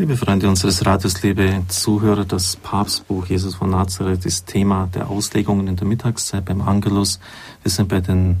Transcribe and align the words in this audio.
Liebe 0.00 0.16
Freunde 0.16 0.48
unseres 0.48 0.86
Radios, 0.86 1.24
liebe 1.24 1.64
Zuhörer, 1.66 2.24
das 2.24 2.54
Papstbuch 2.54 3.26
Jesus 3.26 3.56
von 3.56 3.70
Nazareth 3.70 4.26
ist 4.26 4.46
Thema 4.46 4.88
der 4.94 5.10
Auslegungen 5.10 5.66
in 5.66 5.74
der 5.74 5.88
Mittagszeit 5.88 6.44
beim 6.44 6.60
Angelus. 6.60 7.18
Wir 7.64 7.72
sind 7.72 7.88
bei, 7.88 8.00
den, 8.00 8.36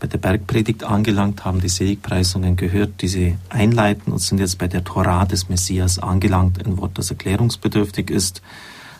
bei 0.00 0.08
der 0.08 0.18
Bergpredigt 0.18 0.82
angelangt, 0.82 1.44
haben 1.44 1.60
die 1.60 1.68
Seligpreisungen 1.68 2.56
gehört, 2.56 3.00
die 3.00 3.06
sie 3.06 3.36
einleiten 3.48 4.12
und 4.12 4.18
sind 4.18 4.40
jetzt 4.40 4.58
bei 4.58 4.66
der 4.66 4.82
Torah 4.82 5.24
des 5.24 5.48
Messias 5.48 6.00
angelangt, 6.00 6.66
ein 6.66 6.78
Wort, 6.78 6.98
das 6.98 7.10
erklärungsbedürftig 7.10 8.10
ist. 8.10 8.42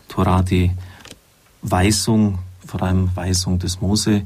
Torah, 0.07 0.43
die 0.43 0.71
Weisung, 1.63 2.39
vor 2.65 2.81
allem 2.81 3.11
Weisung 3.17 3.59
des 3.59 3.81
Mose, 3.81 4.23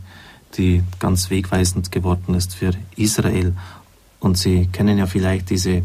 die 0.59 0.83
ganz 0.99 1.31
wegweisend 1.31 1.91
geworden 1.91 2.35
ist 2.35 2.55
für 2.55 2.73
Israel. 2.97 3.57
Und 4.21 4.37
Sie 4.37 4.67
kennen 4.67 4.99
ja 4.99 5.07
vielleicht 5.07 5.49
diese 5.49 5.85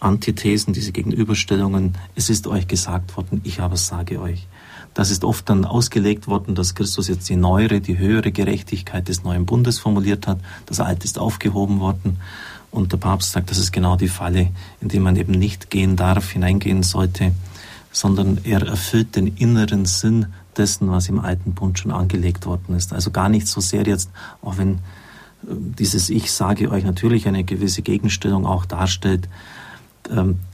Antithesen, 0.00 0.72
diese 0.72 0.92
Gegenüberstellungen, 0.92 1.96
es 2.14 2.30
ist 2.30 2.46
euch 2.46 2.68
gesagt 2.68 3.16
worden, 3.16 3.40
ich 3.44 3.60
aber 3.60 3.76
sage 3.76 4.20
euch. 4.20 4.46
Das 4.94 5.10
ist 5.10 5.24
oft 5.24 5.48
dann 5.48 5.64
ausgelegt 5.64 6.26
worden, 6.26 6.54
dass 6.54 6.74
Christus 6.74 7.08
jetzt 7.08 7.28
die 7.28 7.36
neuere, 7.36 7.80
die 7.80 7.98
höhere 7.98 8.32
Gerechtigkeit 8.32 9.08
des 9.08 9.22
neuen 9.22 9.46
Bundes 9.46 9.78
formuliert 9.78 10.26
hat. 10.26 10.40
Das 10.66 10.80
Alte 10.80 11.04
ist 11.04 11.18
aufgehoben 11.18 11.80
worden. 11.80 12.18
Und 12.70 12.92
der 12.92 12.98
Papst 12.98 13.32
sagt, 13.32 13.50
das 13.50 13.58
ist 13.58 13.72
genau 13.72 13.96
die 13.96 14.08
Falle, 14.08 14.50
in 14.80 14.88
die 14.88 14.98
man 14.98 15.16
eben 15.16 15.32
nicht 15.32 15.70
gehen 15.70 15.96
darf, 15.96 16.30
hineingehen 16.30 16.82
sollte, 16.82 17.32
sondern 17.92 18.40
er 18.44 18.66
erfüllt 18.66 19.16
den 19.16 19.28
inneren 19.36 19.86
Sinn 19.86 20.26
dessen, 20.56 20.90
was 20.90 21.08
im 21.08 21.20
alten 21.20 21.52
Bund 21.54 21.78
schon 21.78 21.92
angelegt 21.92 22.44
worden 22.44 22.74
ist. 22.74 22.92
Also 22.92 23.10
gar 23.10 23.28
nicht 23.28 23.46
so 23.46 23.60
sehr 23.60 23.84
jetzt, 23.84 24.10
auch 24.42 24.58
wenn 24.58 24.74
äh, 24.74 24.78
dieses 25.46 26.10
Ich 26.10 26.32
sage 26.32 26.70
euch 26.70 26.84
natürlich 26.84 27.26
eine 27.26 27.44
gewisse 27.44 27.82
Gegenstellung 27.82 28.44
auch 28.44 28.66
darstellt, 28.66 29.28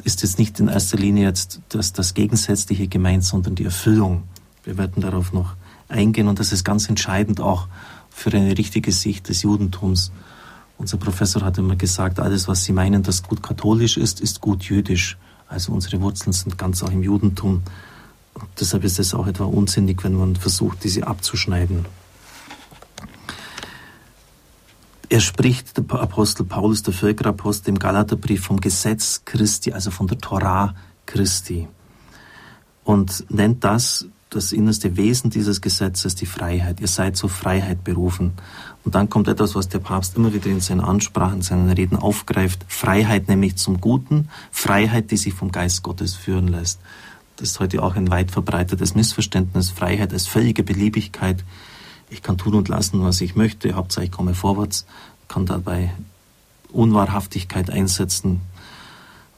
ist 0.04 0.22
jetzt 0.22 0.38
nicht 0.38 0.58
in 0.60 0.68
erster 0.68 0.98
Linie 0.98 1.24
jetzt 1.24 1.60
das, 1.68 1.92
das 1.92 2.14
Gegensätzliche 2.14 2.88
gemeint, 2.88 3.24
sondern 3.24 3.54
die 3.54 3.64
Erfüllung. 3.64 4.24
Wir 4.64 4.78
werden 4.78 5.02
darauf 5.02 5.32
noch 5.32 5.54
eingehen 5.88 6.28
und 6.28 6.40
das 6.40 6.52
ist 6.52 6.64
ganz 6.64 6.88
entscheidend 6.88 7.40
auch 7.40 7.68
für 8.10 8.30
eine 8.32 8.56
richtige 8.56 8.92
Sicht 8.92 9.28
des 9.28 9.42
Judentums. 9.42 10.12
Unser 10.78 10.96
Professor 10.96 11.42
hat 11.42 11.58
immer 11.58 11.76
gesagt, 11.76 12.18
alles, 12.18 12.48
was 12.48 12.64
Sie 12.64 12.72
meinen, 12.72 13.02
das 13.02 13.22
gut 13.22 13.42
katholisch 13.42 13.96
ist, 13.96 14.20
ist 14.20 14.40
gut 14.40 14.64
jüdisch. 14.64 15.16
Also 15.48 15.72
unsere 15.72 16.00
Wurzeln 16.00 16.32
sind 16.32 16.58
ganz 16.58 16.82
auch 16.82 16.90
im 16.90 17.02
Judentum. 17.02 17.62
Und 18.34 18.48
deshalb 18.58 18.82
ist 18.82 18.98
es 18.98 19.14
auch 19.14 19.26
etwa 19.26 19.44
unsinnig, 19.44 20.02
wenn 20.02 20.14
man 20.14 20.34
versucht, 20.34 20.82
diese 20.82 21.06
abzuschneiden. 21.06 21.84
Er 25.14 25.20
spricht, 25.20 25.76
der 25.76 25.84
Apostel 26.00 26.42
Paulus, 26.42 26.82
der 26.82 26.92
Völkerapostel 26.92 27.68
im 27.68 27.78
Galaterbrief 27.78 28.46
vom 28.46 28.60
Gesetz 28.60 29.22
Christi, 29.24 29.70
also 29.70 29.92
von 29.92 30.08
der 30.08 30.18
Torah 30.18 30.74
Christi. 31.06 31.68
Und 32.82 33.24
nennt 33.30 33.62
das, 33.62 34.08
das 34.28 34.50
innerste 34.50 34.96
Wesen 34.96 35.30
dieses 35.30 35.60
Gesetzes, 35.60 36.16
die 36.16 36.26
Freiheit. 36.26 36.80
Ihr 36.80 36.88
seid 36.88 37.16
zur 37.16 37.30
Freiheit 37.30 37.84
berufen. 37.84 38.32
Und 38.82 38.96
dann 38.96 39.08
kommt 39.08 39.28
etwas, 39.28 39.54
was 39.54 39.68
der 39.68 39.78
Papst 39.78 40.16
immer 40.16 40.34
wieder 40.34 40.50
in 40.50 40.58
seinen 40.58 40.80
Ansprachen, 40.80 41.36
in 41.36 41.42
seinen 41.42 41.70
Reden 41.70 41.94
aufgreift. 41.94 42.64
Freiheit 42.66 43.28
nämlich 43.28 43.54
zum 43.54 43.80
Guten. 43.80 44.30
Freiheit, 44.50 45.12
die 45.12 45.16
sich 45.16 45.32
vom 45.34 45.52
Geist 45.52 45.84
Gottes 45.84 46.16
führen 46.16 46.48
lässt. 46.48 46.80
Das 47.36 47.50
ist 47.50 47.60
heute 47.60 47.84
auch 47.84 47.94
ein 47.94 48.10
weit 48.10 48.32
verbreitetes 48.32 48.96
Missverständnis. 48.96 49.70
Freiheit 49.70 50.12
als 50.12 50.26
völlige 50.26 50.64
Beliebigkeit 50.64 51.44
ich 52.14 52.22
kann 52.22 52.38
tun 52.38 52.54
und 52.54 52.68
lassen, 52.68 53.02
was 53.02 53.20
ich 53.20 53.34
möchte, 53.34 53.74
Hauptsache 53.74 54.04
ich 54.06 54.12
komme 54.12 54.34
vorwärts, 54.34 54.86
kann 55.28 55.46
dabei 55.46 55.92
Unwahrhaftigkeit 56.70 57.70
einsetzen 57.70 58.40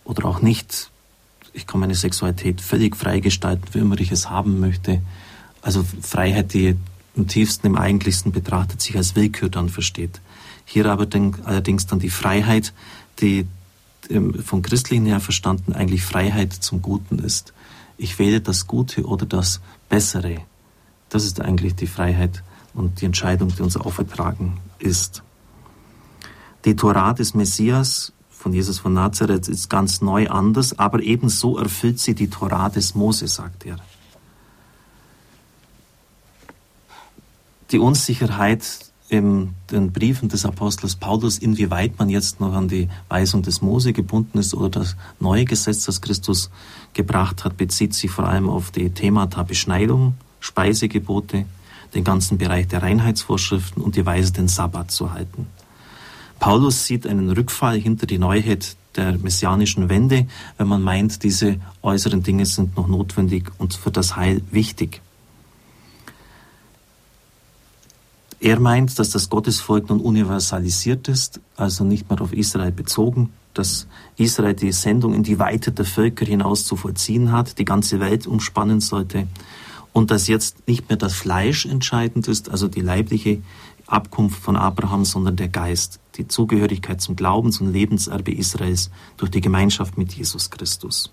oder 0.05 0.27
auch 0.27 0.42
nicht. 0.42 0.91
Ich 1.52 1.66
kann 1.66 1.80
meine 1.80 1.94
Sexualität 1.94 2.60
völlig 2.60 2.94
frei 2.94 3.20
gestalten, 3.20 3.64
wie 3.72 3.78
immer 3.78 3.98
ich 3.98 4.12
es 4.12 4.28
haben 4.28 4.60
möchte. 4.60 5.00
Also 5.62 5.84
Freiheit, 6.02 6.52
die 6.52 6.77
im 7.16 7.28
tiefsten, 7.28 7.66
im 7.66 7.77
eigentlichsten 7.77 8.30
betrachtet 8.30 8.82
sich 8.82 8.97
als 8.97 9.16
Willkür 9.16 9.48
dann 9.48 9.70
versteht. 9.70 10.20
Hier 10.66 10.87
aber 10.87 11.08
allerdings 11.44 11.87
dann 11.87 11.98
die 11.98 12.10
Freiheit, 12.10 12.75
die 13.20 13.47
von 14.44 14.62
christlichen 14.62 15.06
her 15.06 15.20
verstanden 15.20 15.72
eigentlich 15.72 16.04
Freiheit 16.04 16.53
zum 16.53 16.82
Guten 16.82 17.19
ist. 17.19 17.54
Ich 17.97 18.19
wähle 18.19 18.41
das 18.43 18.66
Gute 18.66 19.06
oder 19.06 19.25
das 19.25 19.60
Bessere. 19.88 20.43
Das 21.08 21.25
ist 21.25 21.41
eigentlich 21.41 21.75
die 21.75 21.87
Freiheit 21.87 22.43
und 22.76 23.00
die 23.00 23.06
Entscheidung, 23.06 23.48
die 23.48 23.62
uns 23.62 23.76
aufertragen 23.76 24.59
ist. 24.78 25.22
Die 26.64 26.76
Torah 26.76 27.12
des 27.12 27.34
Messias 27.34 28.12
von 28.31 28.53
Jesus 28.53 28.78
von 28.78 28.92
Nazareth 28.92 29.48
ist 29.48 29.69
ganz 29.70 30.00
neu 30.00 30.28
anders, 30.28 30.78
aber 30.78 31.03
ebenso 31.03 31.59
erfüllt 31.59 31.98
sie 31.98 32.14
die 32.14 32.28
Torah 32.28 32.69
des 32.69 32.94
Mose, 32.94 33.26
sagt 33.26 33.66
er. 33.66 33.76
Die 37.72 37.78
Unsicherheit 37.78 38.87
in 39.08 39.54
den 39.70 39.93
Briefen 39.93 40.28
des 40.28 40.44
Apostels 40.44 40.97
Paulus, 40.97 41.38
inwieweit 41.38 41.98
man 41.98 42.08
jetzt 42.08 42.41
noch 42.41 42.54
an 42.54 42.69
die 42.69 42.88
Weisung 43.08 43.43
des 43.43 43.62
Mose 43.62 43.93
gebunden 43.93 44.38
ist 44.38 44.54
oder 44.54 44.81
das 44.81 44.97
neue 45.20 45.44
Gesetz, 45.44 45.84
das 45.84 46.00
Christus 46.00 46.50
gebracht 46.93 47.44
hat, 47.44 47.56
bezieht 47.56 47.94
sich 47.94 48.10
vor 48.10 48.28
allem 48.28 48.48
auf 48.48 48.70
die 48.70 48.91
Themata 48.91 49.43
Beschneidung, 49.43 50.14
Speisegebote, 50.41 51.47
den 51.96 52.04
ganzen 52.04 52.38
Bereich 52.38 52.68
der 52.68 52.82
Reinheitsvorschriften 52.82 53.82
und 53.82 53.96
die 53.96 54.06
Weise, 54.06 54.32
den 54.32 54.48
Sabbat 54.48 54.90
zu 54.90 55.12
halten. 55.12 55.48
Paulus 56.38 56.84
sieht 56.84 57.06
einen 57.06 57.30
Rückfall 57.30 57.78
hinter 57.78 58.06
die 58.06 58.18
Neuheit 58.18 58.76
der 58.96 59.18
messianischen 59.18 59.88
Wende, 59.88 60.26
wenn 60.58 60.68
man 60.68 60.82
meint, 60.82 61.22
diese 61.22 61.58
äußeren 61.82 62.22
Dinge 62.22 62.44
sind 62.46 62.76
noch 62.76 62.86
notwendig 62.86 63.50
und 63.58 63.74
für 63.74 63.90
das 63.90 64.16
Heil 64.16 64.42
wichtig. 64.50 65.00
Er 68.38 68.60
meint, 68.60 68.98
dass 68.98 69.10
das 69.10 69.30
Gottesvolk 69.30 69.88
nun 69.88 70.00
universalisiert 70.00 71.08
ist, 71.08 71.40
also 71.56 71.84
nicht 71.84 72.10
mehr 72.10 72.20
auf 72.20 72.34
Israel 72.34 72.72
bezogen, 72.72 73.30
dass 73.54 73.86
Israel 74.18 74.52
die 74.52 74.72
Sendung 74.72 75.14
in 75.14 75.22
die 75.22 75.38
Weite 75.38 75.72
der 75.72 75.86
Völker 75.86 76.26
hinaus 76.26 76.66
zu 76.66 76.76
vollziehen 76.76 77.32
hat, 77.32 77.58
die 77.58 77.64
ganze 77.64 78.00
Welt 78.00 78.26
umspannen 78.26 78.80
sollte 78.82 79.26
und 79.96 80.10
dass 80.10 80.26
jetzt 80.26 80.68
nicht 80.68 80.90
mehr 80.90 80.98
das 80.98 81.14
Fleisch 81.14 81.64
entscheidend 81.64 82.28
ist, 82.28 82.50
also 82.50 82.68
die 82.68 82.82
leibliche 82.82 83.40
Abkunft 83.86 84.42
von 84.42 84.54
Abraham, 84.54 85.06
sondern 85.06 85.36
der 85.36 85.48
Geist, 85.48 86.00
die 86.16 86.28
Zugehörigkeit 86.28 87.00
zum 87.00 87.16
Glaubens- 87.16 87.62
und 87.62 87.72
Lebenserbe 87.72 88.30
Israels 88.30 88.90
durch 89.16 89.30
die 89.30 89.40
Gemeinschaft 89.40 89.96
mit 89.96 90.12
Jesus 90.12 90.50
Christus. 90.50 91.10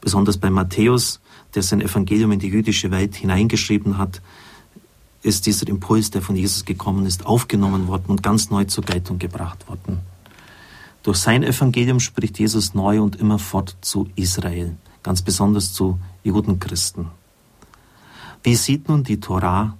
Besonders 0.00 0.38
bei 0.38 0.50
Matthäus, 0.50 1.20
der 1.54 1.62
sein 1.62 1.80
Evangelium 1.80 2.32
in 2.32 2.40
die 2.40 2.48
jüdische 2.48 2.90
Welt 2.90 3.14
hineingeschrieben 3.14 3.96
hat, 3.96 4.20
ist 5.22 5.46
dieser 5.46 5.68
Impuls, 5.68 6.10
der 6.10 6.22
von 6.22 6.34
Jesus 6.34 6.64
gekommen 6.64 7.06
ist, 7.06 7.26
aufgenommen 7.26 7.86
worden 7.86 8.06
und 8.08 8.24
ganz 8.24 8.50
neu 8.50 8.64
zur 8.64 8.82
Geltung 8.82 9.20
gebracht 9.20 9.68
worden. 9.68 10.00
Durch 11.04 11.18
sein 11.18 11.44
Evangelium 11.44 12.00
spricht 12.00 12.40
Jesus 12.40 12.74
neu 12.74 13.00
und 13.00 13.14
immerfort 13.14 13.76
zu 13.82 14.08
Israel, 14.16 14.76
ganz 15.04 15.22
besonders 15.22 15.72
zu 15.72 16.00
Judenchristen. 16.24 17.19
Wie 18.42 18.54
sieht 18.54 18.88
nun 18.88 19.04
die 19.04 19.20
Torah, 19.20 19.76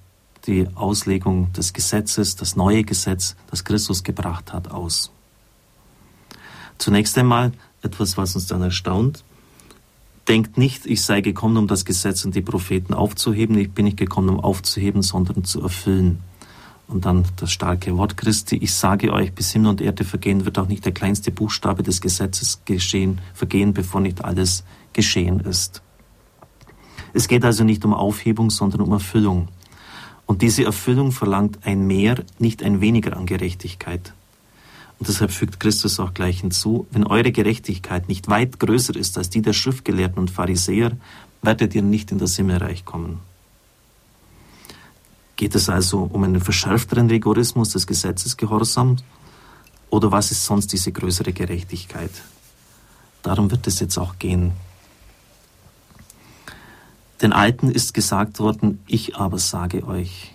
die 0.46 0.68
Auslegung 0.74 1.52
des 1.54 1.72
Gesetzes, 1.72 2.36
das 2.36 2.56
neue 2.56 2.84
Gesetz, 2.84 3.36
das 3.50 3.64
Christus 3.64 4.04
gebracht 4.04 4.52
hat, 4.52 4.70
aus? 4.70 5.10
Zunächst 6.76 7.16
einmal 7.16 7.52
etwas, 7.82 8.16
was 8.16 8.34
uns 8.34 8.46
dann 8.46 8.62
erstaunt. 8.62 9.24
Denkt 10.28 10.58
nicht, 10.58 10.86
ich 10.86 11.02
sei 11.02 11.22
gekommen, 11.22 11.56
um 11.56 11.66
das 11.66 11.84
Gesetz 11.84 12.24
und 12.24 12.34
die 12.34 12.42
Propheten 12.42 12.92
aufzuheben. 12.92 13.56
Ich 13.58 13.72
bin 13.72 13.86
nicht 13.86 13.96
gekommen, 13.96 14.28
um 14.28 14.40
aufzuheben, 14.40 15.02
sondern 15.02 15.44
zu 15.44 15.62
erfüllen. 15.62 16.20
Und 16.86 17.06
dann 17.06 17.24
das 17.36 17.52
starke 17.52 17.96
Wort 17.96 18.16
Christi. 18.16 18.56
Ich 18.56 18.74
sage 18.74 19.12
euch, 19.12 19.32
bis 19.32 19.52
Himmel 19.52 19.70
und 19.70 19.80
Erde 19.80 20.04
vergehen, 20.04 20.44
wird 20.44 20.58
auch 20.58 20.68
nicht 20.68 20.84
der 20.84 20.92
kleinste 20.92 21.30
Buchstabe 21.30 21.82
des 21.82 22.00
Gesetzes 22.00 22.60
geschehen, 22.64 23.20
vergehen, 23.32 23.72
bevor 23.72 24.00
nicht 24.00 24.24
alles 24.24 24.64
geschehen 24.92 25.40
ist. 25.40 25.82
Es 27.12 27.28
geht 27.28 27.44
also 27.44 27.64
nicht 27.64 27.84
um 27.84 27.94
Aufhebung, 27.94 28.50
sondern 28.50 28.80
um 28.80 28.92
Erfüllung. 28.92 29.48
Und 30.26 30.42
diese 30.42 30.64
Erfüllung 30.64 31.12
verlangt 31.12 31.58
ein 31.64 31.86
Mehr, 31.86 32.22
nicht 32.38 32.62
ein 32.62 32.80
Weniger 32.80 33.16
an 33.16 33.26
Gerechtigkeit. 33.26 34.12
Und 34.98 35.08
deshalb 35.08 35.32
fügt 35.32 35.58
Christus 35.58 35.98
auch 35.98 36.14
gleich 36.14 36.40
hinzu, 36.40 36.86
wenn 36.90 37.06
eure 37.06 37.32
Gerechtigkeit 37.32 38.08
nicht 38.08 38.28
weit 38.28 38.60
größer 38.60 38.94
ist 38.94 39.16
als 39.18 39.30
die 39.30 39.42
der 39.42 39.54
Schriftgelehrten 39.54 40.18
und 40.18 40.30
Pharisäer, 40.30 40.92
werdet 41.42 41.74
ihr 41.74 41.82
nicht 41.82 42.12
in 42.12 42.18
das 42.18 42.36
Himmelreich 42.36 42.84
kommen. 42.84 43.20
Geht 45.36 45.54
es 45.54 45.70
also 45.70 46.00
um 46.12 46.22
einen 46.22 46.40
verschärfteren 46.40 47.08
Rigorismus 47.08 47.70
des 47.70 47.86
Gesetzesgehorsams 47.86 49.02
oder 49.88 50.12
was 50.12 50.30
ist 50.30 50.44
sonst 50.44 50.70
diese 50.72 50.92
größere 50.92 51.32
Gerechtigkeit? 51.32 52.10
Darum 53.22 53.50
wird 53.50 53.66
es 53.66 53.80
jetzt 53.80 53.96
auch 53.96 54.18
gehen. 54.18 54.52
Den 57.22 57.32
Alten 57.32 57.70
ist 57.70 57.94
gesagt 57.94 58.38
worden, 58.38 58.82
ich 58.86 59.16
aber 59.16 59.38
sage 59.38 59.86
euch. 59.86 60.34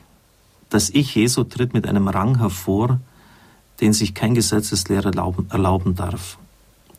Das 0.69 0.89
Ich 0.89 1.15
Jesu 1.15 1.43
tritt 1.43 1.73
mit 1.73 1.87
einem 1.87 2.07
Rang 2.07 2.37
hervor, 2.37 2.99
den 3.81 3.93
sich 3.93 4.13
kein 4.13 4.35
Gesetzeslehrer 4.35 5.07
erlauben, 5.07 5.47
erlauben 5.49 5.95
darf. 5.95 6.37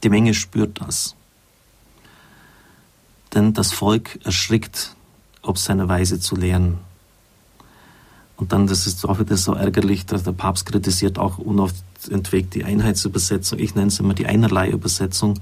Die 0.02 0.08
Menge 0.08 0.34
spürt 0.34 0.80
das. 0.80 1.16
denn 3.36 3.52
das 3.52 3.72
Volk 3.72 4.18
erschrickt, 4.24 4.96
ob 5.42 5.58
seiner 5.58 5.88
Weise 5.88 6.18
zu 6.18 6.36
lehren. 6.36 6.78
Und 8.36 8.52
dann, 8.52 8.66
das 8.66 8.86
ist 8.86 9.06
auch 9.06 9.18
wieder 9.18 9.36
so 9.36 9.52
ärgerlich, 9.52 10.06
dass 10.06 10.22
der 10.22 10.32
Papst 10.32 10.66
kritisiert 10.66 11.18
auch 11.18 11.38
unoft 11.38 11.76
entwegt 12.10 12.54
die 12.54 12.64
Einheitsübersetzung. 12.64 13.58
Ich 13.58 13.74
nenne 13.74 13.88
es 13.88 14.00
immer 14.00 14.14
die 14.14 14.26
Einerlei-Übersetzung. 14.26 15.38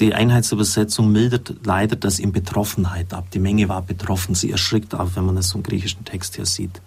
Die 0.00 0.14
Einheitsübersetzung 0.14 1.12
mildert 1.12 1.56
leider 1.64 1.94
das 1.94 2.18
in 2.18 2.32
Betroffenheit 2.32 3.12
ab. 3.12 3.30
Die 3.32 3.38
Menge 3.38 3.68
war 3.68 3.82
betroffen. 3.82 4.34
Sie 4.34 4.50
erschrickt 4.50 4.94
auch, 4.94 5.10
wenn 5.14 5.26
man 5.26 5.36
es 5.36 5.50
so 5.50 5.58
im 5.58 5.62
griechischen 5.62 6.06
Text 6.06 6.38
her 6.38 6.46
sieht. 6.46 6.80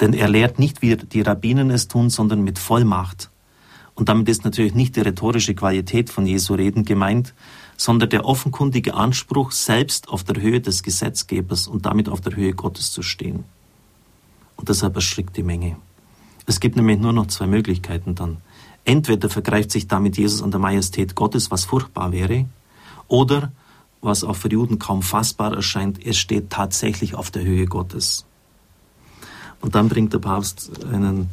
Denn 0.00 0.14
er 0.14 0.28
lehrt 0.28 0.58
nicht, 0.58 0.82
wie 0.82 0.96
die 0.96 1.20
Rabbinen 1.20 1.70
es 1.70 1.86
tun, 1.86 2.10
sondern 2.10 2.42
mit 2.42 2.58
Vollmacht. 2.58 3.30
Und 3.94 4.08
damit 4.08 4.28
ist 4.28 4.44
natürlich 4.44 4.74
nicht 4.74 4.96
die 4.96 5.00
rhetorische 5.00 5.54
Qualität 5.54 6.10
von 6.10 6.26
Jesu 6.26 6.54
Reden 6.54 6.84
gemeint, 6.84 7.34
sondern 7.76 8.10
der 8.10 8.24
offenkundige 8.24 8.94
Anspruch, 8.94 9.52
selbst 9.52 10.08
auf 10.08 10.24
der 10.24 10.42
Höhe 10.42 10.60
des 10.60 10.82
Gesetzgebers 10.82 11.68
und 11.68 11.86
damit 11.86 12.08
auf 12.08 12.20
der 12.20 12.34
Höhe 12.34 12.54
Gottes 12.54 12.90
zu 12.90 13.02
stehen. 13.02 13.44
Und 14.56 14.68
deshalb 14.68 14.96
erschrickt 14.96 15.36
die 15.36 15.42
Menge. 15.42 15.76
Es 16.46 16.58
gibt 16.58 16.76
nämlich 16.76 16.98
nur 16.98 17.12
noch 17.12 17.28
zwei 17.28 17.46
Möglichkeiten 17.46 18.14
dann. 18.14 18.38
Entweder 18.84 19.28
vergreift 19.28 19.70
sich 19.70 19.88
damit 19.88 20.16
Jesus 20.16 20.42
an 20.42 20.50
der 20.50 20.60
Majestät 20.60 21.14
Gottes, 21.14 21.50
was 21.50 21.64
furchtbar 21.64 22.12
wäre, 22.12 22.46
oder, 23.08 23.52
was 24.00 24.24
auch 24.24 24.36
für 24.36 24.50
Juden 24.50 24.78
kaum 24.78 25.02
fassbar 25.02 25.54
erscheint, 25.54 26.04
er 26.04 26.14
steht 26.14 26.50
tatsächlich 26.50 27.14
auf 27.14 27.30
der 27.30 27.44
Höhe 27.44 27.66
Gottes. 27.66 28.24
Und 29.60 29.74
dann 29.74 29.88
bringt 29.88 30.12
der 30.12 30.20
Papst 30.20 30.70
einen 30.86 31.28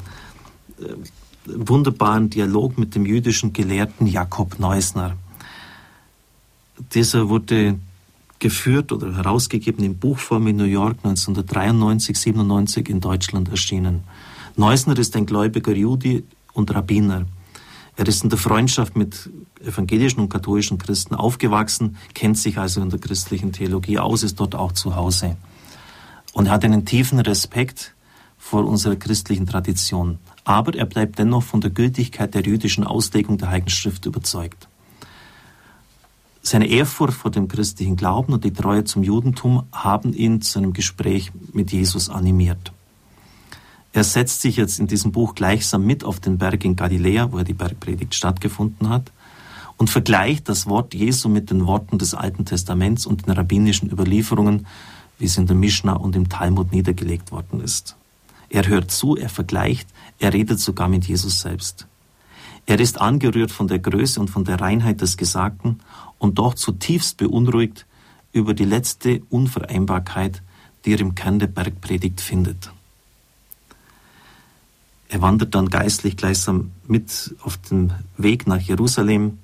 äh, 0.80 0.94
wunderbaren 1.46 2.30
Dialog 2.30 2.78
mit 2.78 2.96
dem 2.96 3.06
jüdischen 3.06 3.54
Gelehrten 3.54 4.06
Jakob 4.06 4.60
Neusner. 4.60 5.16
Dieser 6.94 7.30
wurde 7.30 7.80
geführt 8.40 8.92
oder 8.92 9.16
herausgegeben 9.16 9.84
in 9.84 9.98
Buchform 9.98 10.48
in 10.48 10.58
New 10.58 10.66
York 10.66 10.98
1993, 11.04 12.20
97 12.20 12.90
in 12.90 13.00
Deutschland 13.00 13.50
erschienen. 13.50 14.04
Neusner 14.56 14.98
ist 14.98 15.16
ein 15.16 15.26
gläubiger 15.26 15.74
Jude 15.74 16.24
und 16.54 16.74
Rabbiner. 16.74 17.26
Er 17.98 18.08
ist 18.08 18.24
in 18.24 18.30
der 18.30 18.38
Freundschaft 18.38 18.96
mit 18.96 19.28
evangelischen 19.60 20.20
und 20.20 20.30
katholischen 20.30 20.78
Christen 20.78 21.16
aufgewachsen, 21.16 21.98
kennt 22.14 22.38
sich 22.38 22.60
also 22.60 22.80
in 22.80 22.92
der 22.92 23.00
christlichen 23.00 23.52
Theologie 23.52 23.98
aus, 23.98 24.22
ist 24.22 24.40
dort 24.40 24.54
auch 24.54 24.72
zu 24.72 24.96
Hause 24.96 25.36
und 26.32 26.48
hat 26.50 26.64
einen 26.64 26.86
tiefen 26.86 27.20
Respekt 27.20 27.96
vor 28.38 28.66
unserer 28.66 28.96
christlichen 28.96 29.48
Tradition. 29.48 30.20
Aber 30.44 30.76
er 30.76 30.86
bleibt 30.86 31.18
dennoch 31.18 31.42
von 31.42 31.60
der 31.60 31.72
Gültigkeit 31.72 32.36
der 32.36 32.44
jüdischen 32.44 32.84
Auslegung 32.84 33.40
der 33.40 33.50
Heiligen 33.50 33.72
Schrift 33.72 34.06
überzeugt. 34.06 34.68
Seine 36.44 36.68
Ehrfurcht 36.68 37.18
vor 37.18 37.32
dem 37.32 37.48
christlichen 37.48 37.96
Glauben 37.96 38.32
und 38.32 38.44
die 38.44 38.54
Treue 38.54 38.84
zum 38.84 39.02
Judentum 39.02 39.64
haben 39.72 40.14
ihn 40.14 40.42
zu 40.42 40.60
einem 40.60 40.72
Gespräch 40.72 41.32
mit 41.52 41.72
Jesus 41.72 42.10
animiert. 42.10 42.72
Er 43.98 44.04
setzt 44.04 44.44
sich 44.44 44.58
jetzt 44.58 44.80
in 44.80 44.86
diesem 44.86 45.12
Buch 45.12 45.34
gleichsam 45.34 45.84
mit 45.84 46.04
auf 46.04 46.20
den 46.20 46.38
Berg 46.38 46.64
in 46.64 46.76
Galiläa, 46.76 47.32
wo 47.32 47.40
er 47.40 47.44
die 47.44 47.56
Bergpredigt 47.56 48.14
stattgefunden 48.14 48.90
hat, 48.90 49.12
und 49.78 49.90
vergleicht 49.90 50.48
das 50.50 50.68
Wort 50.68 50.94
Jesu 50.94 51.30
mit 51.30 51.50
den 51.50 51.66
Worten 51.66 51.98
des 51.98 52.14
Alten 52.14 52.46
Testaments 52.46 53.08
und 53.08 53.26
den 53.26 53.34
rabbinischen 53.34 53.90
Überlieferungen, 53.90 54.68
wie 55.18 55.26
es 55.26 55.40
in 55.40 55.48
der 55.48 55.56
Mishnah 55.56 55.94
und 55.94 56.16
im 56.16 56.30
Talmud 56.30 56.72
niedergelegt 56.74 57.32
worden 57.32 57.60
ist. 57.60 57.96
Er 58.50 58.68
hört 58.68 58.92
zu, 58.92 59.16
er 59.16 59.30
vergleicht, 59.30 59.90
er 60.20 60.32
redet 60.32 60.60
sogar 60.60 60.90
mit 60.90 61.06
Jesus 61.06 61.42
selbst. 61.42 61.88
Er 62.68 62.80
ist 62.80 63.02
angerührt 63.02 63.50
von 63.50 63.68
der 63.68 63.80
Größe 63.80 64.20
und 64.20 64.30
von 64.30 64.44
der 64.44 64.62
Reinheit 64.62 65.02
des 65.02 65.18
Gesagten 65.18 65.80
und 66.20 66.38
doch 66.38 66.54
zutiefst 66.54 67.18
beunruhigt 67.18 67.88
über 68.32 68.54
die 68.54 68.66
letzte 68.66 69.24
Unvereinbarkeit, 69.32 70.44
die 70.86 70.94
er 70.94 71.00
im 71.00 71.16
Kern 71.16 71.40
der 71.40 71.48
Bergpredigt 71.48 72.22
findet. 72.22 72.70
Er 75.10 75.22
wandert 75.22 75.56
dann 75.56 75.70
geistlich 75.70 76.18
gleichsam 76.18 76.72
mit 76.86 77.36
auf 77.42 77.58
den 77.58 77.94
Weg 78.18 78.46
nach 78.46 78.60
Jerusalem. 78.60 79.40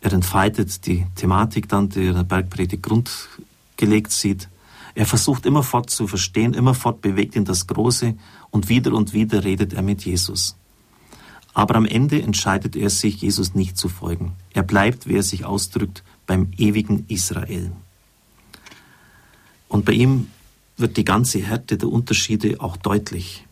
Er 0.00 0.12
entfaltet 0.12 0.86
die 0.86 1.06
Thematik 1.14 1.68
dann, 1.68 1.88
die 1.88 2.04
er 2.04 2.10
in 2.10 2.16
der 2.16 2.24
Bergpredigt 2.24 2.82
grundgelegt 2.82 4.10
sieht. 4.10 4.48
Er 4.94 5.06
versucht 5.06 5.46
immerfort 5.46 5.90
zu 5.90 6.08
verstehen, 6.08 6.54
immerfort 6.54 7.00
bewegt 7.00 7.36
ihn 7.36 7.44
das 7.44 7.66
Große 7.66 8.14
und 8.50 8.68
wieder 8.68 8.92
und 8.92 9.12
wieder 9.12 9.44
redet 9.44 9.72
er 9.72 9.82
mit 9.82 10.04
Jesus. 10.04 10.56
Aber 11.54 11.76
am 11.76 11.86
Ende 11.86 12.20
entscheidet 12.22 12.74
er 12.74 12.90
sich, 12.90 13.22
Jesus 13.22 13.54
nicht 13.54 13.76
zu 13.76 13.88
folgen. 13.88 14.32
Er 14.52 14.62
bleibt, 14.62 15.06
wie 15.06 15.16
er 15.16 15.22
sich 15.22 15.44
ausdrückt, 15.44 16.02
beim 16.26 16.52
ewigen 16.56 17.04
Israel. 17.08 17.72
Und 19.68 19.84
bei 19.84 19.92
ihm 19.92 20.28
wird 20.76 20.96
die 20.96 21.04
ganze 21.04 21.40
Härte 21.40 21.76
der 21.76 21.88
Unterschiede 21.88 22.60
auch 22.60 22.76
deutlich. 22.76 23.44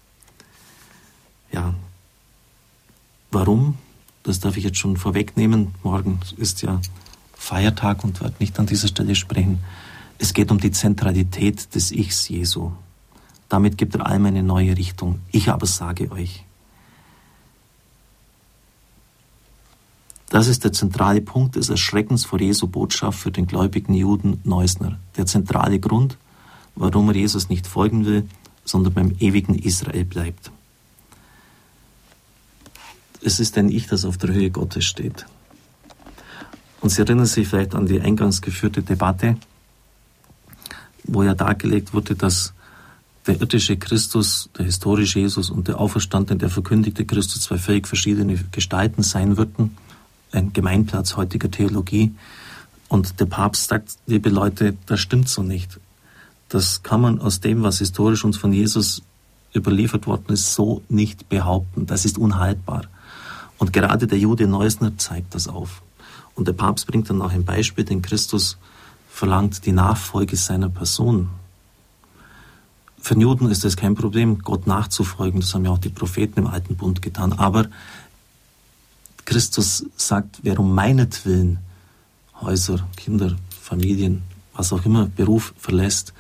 Ja, 1.53 1.75
warum? 3.31 3.79
Das 4.23 4.41
darf 4.41 4.56
ich 4.56 4.65
jetzt 4.65 4.79
schon 4.79 4.97
vorwegnehmen. 4.97 5.75
Morgen 5.83 6.21
ist 6.37 6.62
ja 6.62 6.81
Feiertag 7.35 8.05
und 8.05 8.21
werde 8.21 8.37
nicht 8.39 8.59
an 8.59 8.67
dieser 8.67 8.89
Stelle 8.89 9.15
sprechen. 9.15 9.61
Es 10.19 10.35
geht 10.35 10.50
um 10.50 10.59
die 10.59 10.73
Zentralität 10.73 11.75
des 11.75 11.93
Ichs 11.93 12.29
Jesu. 12.29 12.73
Damit 13.49 13.79
gibt 13.79 13.95
er 13.95 14.06
allem 14.06 14.27
eine 14.27 14.43
neue 14.43 14.77
Richtung. 14.77 15.21
Ich 15.31 15.49
aber 15.49 15.67
sage 15.67 16.11
euch, 16.11 16.45
Das 20.31 20.47
ist 20.47 20.65
der 20.65 20.73
zentrale 20.73 21.23
Punkt 21.23 21.56
des 21.56 21.71
Erschreckens 21.71 22.27
vor 22.27 22.39
Jesu 22.39 22.67
Botschaft 22.67 23.19
für 23.19 23.31
den 23.31 23.47
gläubigen 23.47 23.95
Juden 23.95 24.41
Neusner. 24.45 24.99
Der 25.17 25.25
zentrale 25.25 25.81
Grund, 25.81 26.19
warum 26.75 27.09
er 27.09 27.17
Jesus 27.17 27.49
nicht 27.49 27.67
folgen 27.67 28.05
will, 28.05 28.29
sondern 28.65 28.93
beim 28.93 29.17
ewigen 29.21 29.55
Israel 29.55 30.05
bleibt. 30.05 30.50
Es 33.23 33.41
ist 33.41 33.59
ein 33.59 33.69
Ich, 33.69 33.87
das 33.87 34.05
auf 34.05 34.17
der 34.19 34.32
Höhe 34.32 34.50
Gottes 34.50 34.85
steht. 34.85 35.26
Und 36.81 36.91
Sie 36.91 37.03
erinnern 37.03 37.26
sich 37.26 37.49
vielleicht 37.49 37.75
an 37.75 37.87
die 37.87 38.00
eingangs 38.00 38.41
geführte 38.41 38.82
Debatte, 38.82 39.37
wo 41.05 41.23
ja 41.23 41.35
dargelegt 41.35 41.93
wurde, 41.94 42.15
dass 42.15 42.53
der 43.26 43.41
irdische 43.41 43.76
Christus, 43.76 44.49
der 44.56 44.65
historische 44.65 45.19
Jesus 45.19 45.50
und 45.50 45.69
der 45.69 45.81
auferstandene, 45.81 46.38
der 46.38 46.50
verkündigte 46.50 47.05
Christus 47.05 47.43
zwei 47.43 47.59
völlig 47.59 47.87
verschiedene 47.87 48.37
Gestalten 48.53 49.03
sein 49.03 49.37
würden 49.37 49.76
ein 50.32 50.53
Gemeinplatz 50.53 51.17
heutiger 51.17 51.50
Theologie. 51.50 52.14
Und 52.88 53.21
der 53.21 53.26
Papst 53.26 53.69
sagt, 53.69 53.97
liebe 54.07 54.31
Leute, 54.31 54.76
das 54.87 55.00
stimmt 55.00 55.28
so 55.28 55.43
nicht. 55.43 55.78
Das 56.49 56.83
kann 56.83 57.00
man 57.00 57.21
aus 57.21 57.40
dem, 57.40 57.62
was 57.62 57.78
historisch 57.78 58.25
uns 58.25 58.37
von 58.37 58.52
Jesus 58.52 59.02
überliefert 59.54 60.07
worden 60.07 60.33
ist, 60.33 60.54
so 60.54 60.83
nicht 60.88 61.28
behaupten. 61.28 61.87
Das 61.87 62.04
ist 62.04 62.19
unhaltbar. 62.19 62.85
Und 63.59 63.73
gerade 63.73 64.07
der 64.07 64.19
Jude 64.19 64.47
Neusner 64.47 64.97
zeigt 64.97 65.35
das 65.35 65.49
auf. 65.49 65.83
Und 66.35 66.47
der 66.47 66.53
Papst 66.53 66.87
bringt 66.87 67.11
dann 67.11 67.21
auch 67.21 67.33
ein 67.33 67.45
Beispiel, 67.45 67.85
denn 67.85 68.03
Christus 68.03 68.57
verlangt 69.11 69.67
die 69.67 69.73
Nachfolge 69.73 70.37
seiner 70.37 70.69
Person. 70.69 71.29
Für 73.00 73.19
Juden 73.19 73.50
ist 73.50 73.65
es 73.65 73.77
kein 73.77 73.95
Problem, 73.95 74.41
Gott 74.43 74.67
nachzufolgen. 74.67 75.41
Das 75.41 75.55
haben 75.55 75.65
ja 75.65 75.71
auch 75.71 75.79
die 75.79 75.88
Propheten 75.88 76.41
im 76.41 76.47
Alten 76.47 76.77
Bund 76.77 77.03
getan. 77.03 77.33
Aber 77.33 77.67
Christus 79.25 79.87
sagt, 79.97 80.41
wer 80.43 80.59
um 80.59 80.75
meinetwillen 80.75 81.59
Häuser, 82.41 82.87
Kinder, 82.97 83.37
Familien, 83.61 84.23
was 84.55 84.73
auch 84.73 84.85
immer, 84.85 85.07
Beruf 85.07 85.55
verlässt, 85.59 86.12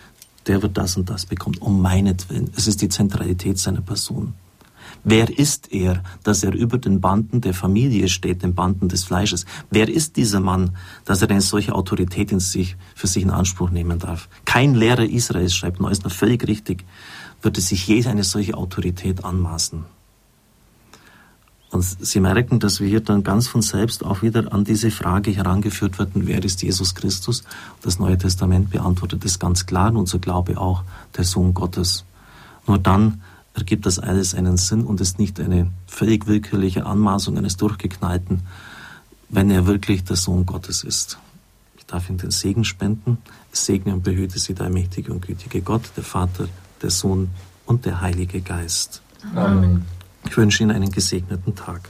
der 0.46 0.62
wird 0.62 0.76
das 0.76 0.96
und 0.96 1.08
das 1.10 1.26
bekommen. 1.26 1.58
Um 1.58 1.80
meinetwillen. 1.80 2.50
Es 2.56 2.66
ist 2.66 2.82
die 2.82 2.88
Zentralität 2.88 3.58
seiner 3.58 3.82
Person. 3.82 4.34
Wer 5.04 5.38
ist 5.38 5.72
er, 5.72 6.02
dass 6.22 6.42
er 6.42 6.54
über 6.54 6.78
den 6.78 7.00
Banden 7.00 7.40
der 7.40 7.54
Familie 7.54 8.08
steht, 8.08 8.42
den 8.42 8.54
Banden 8.54 8.88
des 8.88 9.04
Fleisches? 9.04 9.46
Wer 9.70 9.88
ist 9.88 10.16
dieser 10.16 10.40
Mann, 10.40 10.76
dass 11.04 11.22
er 11.22 11.30
eine 11.30 11.40
solche 11.40 11.74
Autorität 11.74 12.32
in 12.32 12.40
sich, 12.40 12.76
für 12.94 13.06
sich 13.06 13.22
in 13.22 13.30
Anspruch 13.30 13.70
nehmen 13.70 13.98
darf? 13.98 14.28
Kein 14.44 14.74
Lehrer 14.74 15.04
Israels, 15.04 15.54
schreibt 15.54 15.80
Neusner 15.80 16.10
völlig 16.10 16.46
richtig, 16.46 16.84
würde 17.42 17.60
sich 17.60 17.86
je 17.86 18.04
eine 18.06 18.24
solche 18.24 18.54
Autorität 18.54 19.24
anmaßen. 19.24 19.84
Und 21.70 21.82
Sie 21.82 22.20
merken, 22.20 22.60
dass 22.60 22.80
wir 22.80 22.88
hier 22.88 23.00
dann 23.00 23.22
ganz 23.22 23.46
von 23.46 23.60
selbst 23.60 24.04
auch 24.04 24.22
wieder 24.22 24.52
an 24.52 24.64
diese 24.64 24.90
Frage 24.90 25.30
herangeführt 25.30 25.98
werden, 25.98 26.26
wer 26.26 26.42
ist 26.42 26.62
Jesus 26.62 26.94
Christus? 26.94 27.44
Das 27.82 27.98
Neue 27.98 28.16
Testament 28.16 28.70
beantwortet 28.70 29.24
es 29.24 29.38
ganz 29.38 29.66
klar 29.66 29.90
und 29.90 29.98
unser 29.98 30.18
Glaube 30.18 30.58
auch, 30.58 30.82
der 31.16 31.24
Sohn 31.24 31.52
Gottes. 31.52 32.04
Nur 32.66 32.78
dann 32.78 33.20
ergibt 33.58 33.86
das 33.86 33.98
alles 33.98 34.34
einen 34.34 34.56
Sinn 34.56 34.84
und 34.84 35.00
ist 35.00 35.18
nicht 35.18 35.40
eine 35.40 35.70
völlig 35.86 36.26
willkürliche 36.26 36.86
Anmaßung 36.86 37.36
eines 37.38 37.56
Durchgeknallten, 37.56 38.40
wenn 39.28 39.50
er 39.50 39.66
wirklich 39.66 40.04
der 40.04 40.16
Sohn 40.16 40.46
Gottes 40.46 40.84
ist. 40.84 41.18
Ich 41.76 41.86
darf 41.86 42.08
ihm 42.08 42.18
den 42.18 42.30
Segen 42.30 42.64
spenden. 42.64 43.18
Segne 43.52 43.94
und 43.94 44.02
behüte 44.02 44.38
sie 44.38 44.54
der 44.54 44.70
mächtige 44.70 45.12
und 45.12 45.26
gütige 45.26 45.62
Gott, 45.62 45.90
der 45.96 46.04
Vater, 46.04 46.48
der 46.82 46.90
Sohn 46.90 47.30
und 47.66 47.84
der 47.84 48.00
Heilige 48.00 48.40
Geist. 48.40 49.02
Amen. 49.34 49.84
Ich 50.26 50.36
wünsche 50.36 50.62
Ihnen 50.62 50.72
einen 50.72 50.90
gesegneten 50.90 51.54
Tag. 51.54 51.88